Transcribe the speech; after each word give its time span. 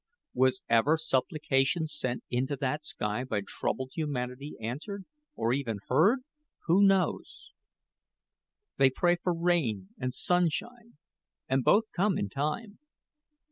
Was 0.33 0.63
ever 0.67 0.97
supplication 0.97 1.85
sent 1.85 2.23
into 2.31 2.55
that 2.55 2.83
sky 2.83 3.23
by 3.23 3.41
troubled 3.45 3.91
humanity 3.93 4.55
answered, 4.59 5.05
or 5.35 5.53
even 5.53 5.77
heard? 5.89 6.21
Who 6.65 6.81
knows? 6.83 7.51
They 8.77 8.89
pray 8.89 9.17
for 9.21 9.31
rain 9.37 9.89
and 9.99 10.11
sunshine, 10.11 10.97
and 11.47 11.63
both 11.63 11.91
come 11.91 12.17
in 12.17 12.29
time. 12.29 12.79